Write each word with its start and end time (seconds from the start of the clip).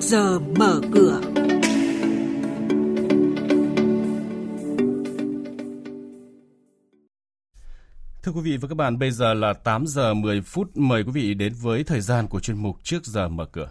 giờ 0.00 0.38
mở 0.38 0.80
cửa. 0.92 1.20
Thưa 8.22 8.32
quý 8.32 8.40
vị 8.40 8.56
và 8.56 8.68
các 8.68 8.74
bạn, 8.74 8.98
bây 8.98 9.10
giờ 9.10 9.34
là 9.34 9.52
8 9.52 9.86
giờ 9.86 10.14
10 10.14 10.40
phút. 10.40 10.76
Mời 10.76 11.04
quý 11.04 11.12
vị 11.12 11.34
đến 11.34 11.52
với 11.60 11.84
thời 11.84 12.00
gian 12.00 12.28
của 12.28 12.40
chuyên 12.40 12.56
mục 12.56 12.76
Trước 12.82 13.04
giờ 13.04 13.28
mở 13.28 13.44
cửa. 13.44 13.70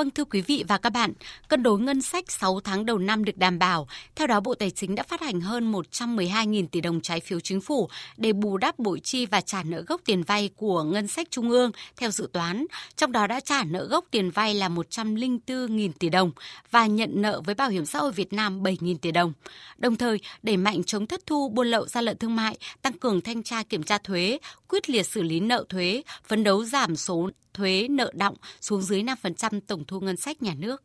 Vâng 0.00 0.10
thưa 0.10 0.24
quý 0.24 0.40
vị 0.40 0.64
và 0.68 0.78
các 0.78 0.90
bạn, 0.90 1.12
cân 1.48 1.62
đối 1.62 1.78
ngân 1.78 2.02
sách 2.02 2.32
6 2.32 2.60
tháng 2.60 2.86
đầu 2.86 2.98
năm 2.98 3.24
được 3.24 3.36
đảm 3.36 3.58
bảo. 3.58 3.88
Theo 4.16 4.26
đó, 4.26 4.40
Bộ 4.40 4.54
Tài 4.54 4.70
chính 4.70 4.94
đã 4.94 5.02
phát 5.02 5.20
hành 5.20 5.40
hơn 5.40 5.72
112.000 5.72 6.66
tỷ 6.66 6.80
đồng 6.80 7.00
trái 7.00 7.20
phiếu 7.20 7.40
chính 7.40 7.60
phủ 7.60 7.88
để 8.16 8.32
bù 8.32 8.58
đắp 8.58 8.78
bội 8.78 9.00
chi 9.00 9.26
và 9.26 9.40
trả 9.40 9.62
nợ 9.62 9.80
gốc 9.80 10.00
tiền 10.04 10.22
vay 10.22 10.50
của 10.56 10.82
ngân 10.82 11.08
sách 11.08 11.30
trung 11.30 11.50
ương 11.50 11.72
theo 11.96 12.10
dự 12.10 12.28
toán. 12.32 12.66
Trong 12.96 13.12
đó 13.12 13.26
đã 13.26 13.40
trả 13.40 13.64
nợ 13.64 13.84
gốc 13.84 14.04
tiền 14.10 14.30
vay 14.30 14.54
là 14.54 14.68
104.000 14.68 15.90
tỷ 15.98 16.08
đồng 16.08 16.32
và 16.70 16.86
nhận 16.86 17.10
nợ 17.14 17.40
với 17.44 17.54
Bảo 17.54 17.68
hiểm 17.68 17.86
xã 17.86 17.98
hội 17.98 18.12
Việt 18.12 18.32
Nam 18.32 18.62
7.000 18.62 18.96
tỷ 18.96 19.12
đồng. 19.12 19.32
Đồng 19.78 19.96
thời, 19.96 20.20
đẩy 20.42 20.56
mạnh 20.56 20.84
chống 20.84 21.06
thất 21.06 21.26
thu 21.26 21.48
buôn 21.48 21.66
lậu 21.66 21.86
gian 21.86 22.04
lận 22.04 22.18
thương 22.18 22.36
mại, 22.36 22.58
tăng 22.82 22.98
cường 22.98 23.20
thanh 23.20 23.42
tra 23.42 23.62
kiểm 23.62 23.82
tra 23.82 23.98
thuế, 23.98 24.38
quyết 24.68 24.90
liệt 24.90 25.06
xử 25.06 25.22
lý 25.22 25.40
nợ 25.40 25.64
thuế, 25.68 26.02
phấn 26.24 26.44
đấu 26.44 26.64
giảm 26.64 26.96
số 26.96 27.30
thuế 27.54 27.86
nợ 27.90 28.12
động 28.14 28.36
xuống 28.60 28.82
dưới 28.82 29.02
5% 29.02 29.60
tổng 29.66 29.84
thu 29.84 30.00
ngân 30.00 30.16
sách 30.16 30.42
nhà 30.42 30.54
nước. 30.58 30.82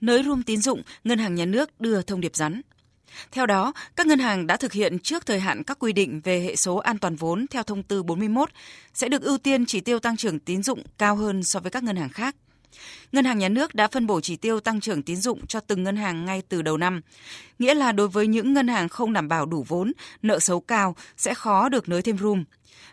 Nới 0.00 0.22
room 0.22 0.42
tín 0.42 0.60
dụng, 0.60 0.82
Ngân 1.04 1.18
hàng 1.18 1.34
Nhà 1.34 1.44
nước 1.44 1.80
đưa 1.80 2.02
thông 2.02 2.20
điệp 2.20 2.36
rắn. 2.36 2.60
Theo 3.32 3.46
đó, 3.46 3.72
các 3.96 4.06
ngân 4.06 4.18
hàng 4.18 4.46
đã 4.46 4.56
thực 4.56 4.72
hiện 4.72 4.98
trước 4.98 5.26
thời 5.26 5.40
hạn 5.40 5.62
các 5.64 5.78
quy 5.78 5.92
định 5.92 6.20
về 6.24 6.40
hệ 6.40 6.56
số 6.56 6.76
an 6.76 6.98
toàn 6.98 7.16
vốn 7.16 7.46
theo 7.50 7.62
thông 7.62 7.82
tư 7.82 8.02
41 8.02 8.50
sẽ 8.94 9.08
được 9.08 9.22
ưu 9.22 9.38
tiên 9.38 9.66
chỉ 9.66 9.80
tiêu 9.80 9.98
tăng 9.98 10.16
trưởng 10.16 10.38
tín 10.38 10.62
dụng 10.62 10.82
cao 10.98 11.16
hơn 11.16 11.42
so 11.42 11.60
với 11.60 11.70
các 11.70 11.82
ngân 11.84 11.96
hàng 11.96 12.08
khác. 12.08 12.36
Ngân 13.12 13.24
hàng 13.24 13.38
Nhà 13.38 13.48
nước 13.48 13.74
đã 13.74 13.88
phân 13.88 14.06
bổ 14.06 14.20
chỉ 14.20 14.36
tiêu 14.36 14.60
tăng 14.60 14.80
trưởng 14.80 15.02
tín 15.02 15.16
dụng 15.16 15.46
cho 15.46 15.60
từng 15.60 15.82
ngân 15.82 15.96
hàng 15.96 16.24
ngay 16.24 16.42
từ 16.48 16.62
đầu 16.62 16.76
năm. 16.76 17.00
Nghĩa 17.58 17.74
là 17.74 17.92
đối 17.92 18.08
với 18.08 18.26
những 18.26 18.54
ngân 18.54 18.68
hàng 18.68 18.88
không 18.88 19.12
đảm 19.12 19.28
bảo 19.28 19.46
đủ 19.46 19.64
vốn, 19.68 19.92
nợ 20.22 20.38
xấu 20.38 20.60
cao 20.60 20.96
sẽ 21.16 21.34
khó 21.34 21.68
được 21.68 21.88
nới 21.88 22.02
thêm 22.02 22.18
room. 22.18 22.44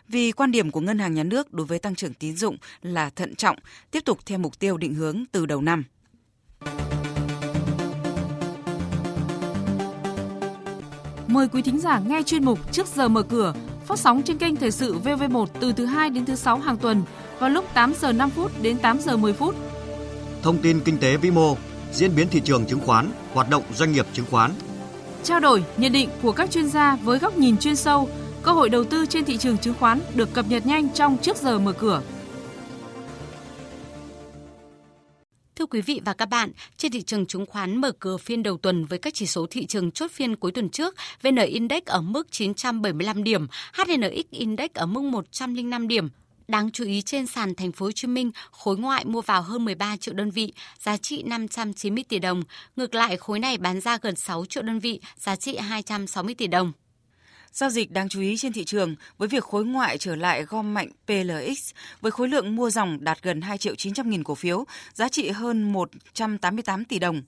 Vì 0.08 0.32
quan 0.32 0.52
điểm 0.52 0.70
của 0.70 0.80
Ngân 0.80 0.98
hàng 0.98 1.14
Nhà 1.14 1.22
nước 1.22 1.52
đối 1.52 1.66
với 1.66 1.78
tăng 1.78 1.94
trưởng 1.94 2.14
tín 2.14 2.36
dụng 2.36 2.56
là 2.82 3.10
thận 3.10 3.34
trọng, 3.34 3.56
tiếp 3.90 4.00
tục 4.04 4.18
theo 4.26 4.38
mục 4.38 4.58
tiêu 4.58 4.76
định 4.76 4.94
hướng 4.94 5.24
từ 5.32 5.46
đầu 5.46 5.60
năm. 5.60 5.84
Mời 11.26 11.48
quý 11.48 11.62
thính 11.62 11.80
giả 11.80 12.00
nghe 12.06 12.22
chuyên 12.22 12.44
mục 12.44 12.72
Trước 12.72 12.86
giờ 12.86 13.08
mở 13.08 13.22
cửa 13.22 13.54
phát 13.86 13.98
sóng 13.98 14.22
trên 14.22 14.38
kênh 14.38 14.56
Thời 14.56 14.70
sự 14.70 14.98
VV1 15.04 15.46
từ 15.60 15.72
thứ 15.72 15.86
2 15.86 16.10
đến 16.10 16.24
thứ 16.24 16.34
6 16.34 16.58
hàng 16.58 16.76
tuần 16.76 17.02
vào 17.38 17.50
lúc 17.50 17.64
8 17.74 17.94
giờ 18.00 18.12
5 18.12 18.30
phút 18.30 18.62
đến 18.62 18.78
8 18.78 19.00
giờ 19.00 19.16
10 19.16 19.32
phút. 19.32 19.54
Thông 20.44 20.58
tin 20.58 20.80
kinh 20.84 20.98
tế 20.98 21.16
vĩ 21.16 21.30
mô, 21.30 21.56
diễn 21.92 22.16
biến 22.16 22.28
thị 22.30 22.40
trường 22.44 22.66
chứng 22.66 22.80
khoán, 22.80 23.10
hoạt 23.32 23.50
động 23.50 23.62
doanh 23.74 23.92
nghiệp 23.92 24.06
chứng 24.12 24.26
khoán. 24.30 24.50
Trao 25.22 25.40
đổi, 25.40 25.64
nhận 25.76 25.92
định 25.92 26.08
của 26.22 26.32
các 26.32 26.50
chuyên 26.50 26.68
gia 26.68 26.96
với 26.96 27.18
góc 27.18 27.38
nhìn 27.38 27.58
chuyên 27.58 27.76
sâu, 27.76 28.08
cơ 28.42 28.52
hội 28.52 28.68
đầu 28.68 28.84
tư 28.84 29.06
trên 29.06 29.24
thị 29.24 29.36
trường 29.36 29.58
chứng 29.58 29.74
khoán 29.74 30.00
được 30.14 30.32
cập 30.32 30.46
nhật 30.48 30.66
nhanh 30.66 30.88
trong 30.88 31.16
Trước 31.18 31.36
giờ 31.36 31.58
mở 31.58 31.72
cửa. 31.72 32.02
Thưa 35.56 35.66
quý 35.66 35.80
vị 35.80 36.00
và 36.04 36.12
các 36.12 36.26
bạn, 36.26 36.50
trên 36.76 36.92
thị 36.92 37.02
trường 37.02 37.26
chứng 37.26 37.46
khoán 37.46 37.76
mở 37.76 37.92
cửa 37.98 38.16
phiên 38.16 38.42
đầu 38.42 38.56
tuần 38.56 38.84
với 38.84 38.98
các 38.98 39.14
chỉ 39.14 39.26
số 39.26 39.46
thị 39.50 39.66
trường 39.66 39.90
chốt 39.90 40.10
phiên 40.10 40.36
cuối 40.36 40.52
tuần 40.52 40.70
trước, 40.70 40.94
VN 41.22 41.36
Index 41.36 41.82
ở 41.84 42.00
mức 42.00 42.30
975 42.30 43.24
điểm, 43.24 43.46
HNX 43.72 44.30
Index 44.30 44.70
ở 44.74 44.86
mức 44.86 45.00
105 45.00 45.88
điểm. 45.88 46.08
Đáng 46.48 46.70
chú 46.70 46.84
ý 46.84 47.02
trên 47.02 47.26
sàn 47.26 47.54
thành 47.54 47.72
phố 47.72 47.86
Hồ 47.86 47.92
Chí 47.92 48.08
Minh, 48.08 48.30
khối 48.50 48.76
ngoại 48.76 49.04
mua 49.04 49.20
vào 49.20 49.42
hơn 49.42 49.64
13 49.64 49.96
triệu 49.96 50.14
đơn 50.14 50.30
vị, 50.30 50.52
giá 50.78 50.96
trị 50.96 51.22
590 51.22 52.04
tỷ 52.08 52.18
đồng. 52.18 52.42
Ngược 52.76 52.94
lại, 52.94 53.16
khối 53.16 53.38
này 53.38 53.58
bán 53.58 53.80
ra 53.80 53.98
gần 54.02 54.16
6 54.16 54.44
triệu 54.46 54.62
đơn 54.62 54.78
vị, 54.78 55.00
giá 55.16 55.36
trị 55.36 55.56
260 55.56 56.34
tỷ 56.34 56.46
đồng. 56.46 56.72
Giao 57.54 57.70
dịch 57.70 57.90
đáng 57.90 58.08
chú 58.08 58.20
ý 58.20 58.36
trên 58.36 58.52
thị 58.52 58.64
trường 58.64 58.94
với 59.18 59.28
việc 59.28 59.44
khối 59.44 59.64
ngoại 59.64 59.98
trở 59.98 60.16
lại 60.16 60.44
gom 60.44 60.74
mạnh 60.74 60.88
PLX 61.06 61.72
với 62.00 62.12
khối 62.12 62.28
lượng 62.28 62.56
mua 62.56 62.70
dòng 62.70 63.04
đạt 63.04 63.22
gần 63.22 63.40
2 63.40 63.58
triệu 63.58 63.74
900 63.74 64.10
nghìn 64.10 64.24
cổ 64.24 64.34
phiếu, 64.34 64.64
giá 64.94 65.08
trị 65.08 65.28
hơn 65.28 65.72
188 65.72 66.84
tỷ 66.84 66.98
đồng. 66.98 67.22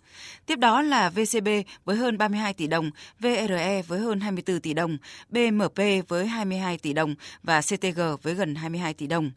Tiếp 0.47 0.57
đó 0.57 0.83
là 0.83 1.11
VCB 1.11 1.49
với 1.85 1.97
hơn 1.97 2.19
32 2.19 2.55
tỷ 2.55 2.67
đồng, 2.67 2.91
VRE 3.21 3.83
với 3.83 4.01
hơn 4.01 4.21
24 4.21 4.61
tỷ 4.61 4.75
đồng, 4.75 4.99
BMP 5.31 6.09
với 6.09 6.27
22 6.27 6.79
tỷ 6.79 6.93
đồng 6.93 7.15
và 7.43 7.61
CTG 7.61 8.01
với 8.23 8.35
gần 8.35 8.55
22 8.55 8.95
tỷ 8.95 9.07
đồng. 9.07 9.31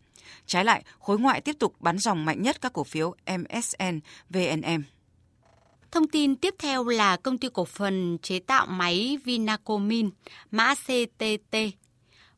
Trái 0.46 0.66
lại, 0.66 0.84
khối 1.00 1.20
ngoại 1.20 1.42
tiếp 1.42 1.56
tục 1.60 1.76
bán 1.80 2.00
dòng 2.00 2.26
mạnh 2.26 2.42
nhất 2.42 2.62
các 2.62 2.74
cổ 2.74 2.84
phiếu 2.84 3.16
MSN, 3.26 4.00
VNM. 4.30 4.99
Thông 5.92 6.08
tin 6.08 6.36
tiếp 6.36 6.56
theo 6.60 6.88
là 6.88 7.18
công 7.18 7.38
ty 7.38 7.48
cổ 7.54 7.66
phần 7.66 8.18
chế 8.22 8.40
tạo 8.40 8.66
máy 8.66 9.18
Vinacomin, 9.26 10.10
mã 10.52 10.76
CTT, 10.76 11.58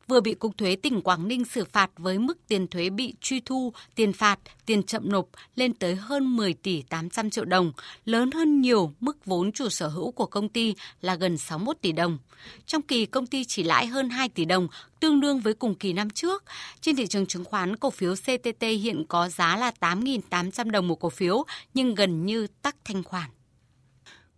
vừa 0.08 0.20
bị 0.20 0.34
Cục 0.34 0.58
Thuế 0.58 0.76
tỉnh 0.76 1.00
Quảng 1.00 1.28
Ninh 1.28 1.44
xử 1.44 1.64
phạt 1.64 1.90
với 1.96 2.18
mức 2.18 2.38
tiền 2.48 2.66
thuế 2.66 2.90
bị 2.90 3.14
truy 3.20 3.40
thu, 3.40 3.72
tiền 3.94 4.12
phạt, 4.12 4.38
tiền 4.66 4.82
chậm 4.82 5.10
nộp 5.10 5.28
lên 5.54 5.74
tới 5.74 5.94
hơn 5.94 6.36
10 6.36 6.54
tỷ 6.54 6.82
800 6.82 7.30
triệu 7.30 7.44
đồng, 7.44 7.72
lớn 8.04 8.30
hơn 8.30 8.60
nhiều 8.60 8.92
mức 9.00 9.26
vốn 9.26 9.52
chủ 9.52 9.68
sở 9.68 9.88
hữu 9.88 10.10
của 10.10 10.26
công 10.26 10.48
ty 10.48 10.74
là 11.00 11.14
gần 11.14 11.38
61 11.38 11.76
tỷ 11.80 11.92
đồng. 11.92 12.18
Trong 12.66 12.82
kỳ 12.82 13.06
công 13.06 13.26
ty 13.26 13.44
chỉ 13.44 13.62
lãi 13.62 13.86
hơn 13.86 14.10
2 14.10 14.28
tỷ 14.28 14.44
đồng, 14.44 14.68
tương 15.00 15.20
đương 15.20 15.40
với 15.40 15.54
cùng 15.54 15.74
kỳ 15.74 15.92
năm 15.92 16.10
trước. 16.10 16.44
Trên 16.80 16.96
thị 16.96 17.06
trường 17.06 17.26
chứng 17.26 17.44
khoán, 17.44 17.76
cổ 17.76 17.90
phiếu 17.90 18.14
CTT 18.14 18.62
hiện 18.62 19.04
có 19.08 19.28
giá 19.28 19.56
là 19.56 19.72
8.800 19.80 20.70
đồng 20.70 20.88
một 20.88 21.00
cổ 21.00 21.10
phiếu, 21.10 21.44
nhưng 21.74 21.94
gần 21.94 22.26
như 22.26 22.46
tắc 22.62 22.76
thanh 22.84 23.02
khoản. 23.02 23.30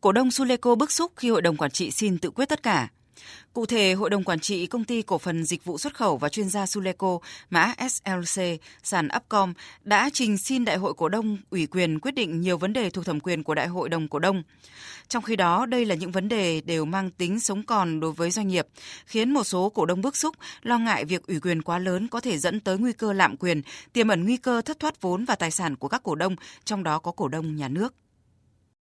Cổ 0.05 0.13
đông 0.13 0.31
Suleco 0.31 0.75
bức 0.75 0.93
xúc 0.93 1.13
khi 1.17 1.31
hội 1.31 1.43
đồng 1.43 1.57
quản 1.57 1.71
trị 1.71 1.91
xin 1.91 2.19
tự 2.19 2.31
quyết 2.31 2.49
tất 2.49 2.63
cả. 2.63 2.89
Cụ 3.53 3.67
thể, 3.67 3.93
Hội 3.93 4.11
đồng 4.11 4.25
Quản 4.25 4.41
trị 4.41 4.67
Công 4.67 4.85
ty 4.85 5.03
Cổ 5.03 5.19
phần 5.19 5.45
Dịch 5.45 5.65
vụ 5.65 5.79
Xuất 5.79 5.95
khẩu 5.95 6.17
và 6.17 6.29
Chuyên 6.29 6.49
gia 6.49 6.67
Suleco, 6.67 7.19
mã 7.51 7.75
SLC, 7.91 8.43
sàn 8.83 9.09
Upcom, 9.17 9.53
đã 9.83 10.11
trình 10.13 10.39
xin 10.39 10.65
Đại 10.65 10.77
hội 10.77 10.95
Cổ 10.95 11.09
đông 11.09 11.39
ủy 11.51 11.67
quyền 11.67 12.01
quyết 12.01 12.15
định 12.15 12.41
nhiều 12.41 12.59
vấn 12.59 12.73
đề 12.73 12.91
thuộc 12.91 13.07
thẩm 13.07 13.21
quyền 13.21 13.43
của 13.43 13.55
Đại 13.55 13.69
hội 13.69 13.89
đồng 13.89 14.09
Cổ 14.09 14.19
đông. 14.19 14.43
Trong 15.09 15.23
khi 15.23 15.37
đó, 15.37 15.67
đây 15.67 15.85
là 15.85 15.95
những 15.95 16.13
vấn 16.13 16.29
đề 16.29 16.61
đều 16.61 16.85
mang 16.85 17.11
tính 17.11 17.41
sống 17.41 17.63
còn 17.63 18.01
đối 18.01 18.13
với 18.13 18.31
doanh 18.31 18.49
nghiệp, 18.49 18.67
khiến 19.07 19.31
một 19.31 19.45
số 19.45 19.69
cổ 19.69 19.87
đông 19.87 20.03
bức 20.03 20.17
xúc, 20.17 20.37
lo 20.63 20.79
ngại 20.79 21.05
việc 21.05 21.27
ủy 21.27 21.41
quyền 21.41 21.63
quá 21.63 21.79
lớn 21.79 22.09
có 22.09 22.21
thể 22.21 22.39
dẫn 22.39 22.61
tới 22.61 22.79
nguy 22.79 22.93
cơ 22.93 23.13
lạm 23.13 23.37
quyền, 23.37 23.63
tiềm 23.93 24.09
ẩn 24.09 24.25
nguy 24.25 24.37
cơ 24.37 24.63
thất 24.65 24.79
thoát 24.79 25.01
vốn 25.01 25.25
và 25.25 25.35
tài 25.35 25.51
sản 25.51 25.77
của 25.77 25.89
các 25.89 26.03
cổ 26.03 26.15
đông, 26.15 26.37
trong 26.65 26.83
đó 26.83 26.99
có 26.99 27.13
cổ 27.13 27.29
đông 27.29 27.57
nhà 27.57 27.69
nước. 27.69 27.95